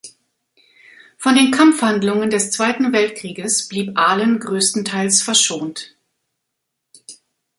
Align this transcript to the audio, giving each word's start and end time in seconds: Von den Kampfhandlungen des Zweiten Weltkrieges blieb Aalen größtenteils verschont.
Von 1.19 1.35
den 1.35 1.51
Kampfhandlungen 1.51 2.31
des 2.31 2.49
Zweiten 2.49 2.91
Weltkrieges 2.91 3.67
blieb 3.67 3.95
Aalen 3.99 4.39
größtenteils 4.39 5.21
verschont. 5.21 5.95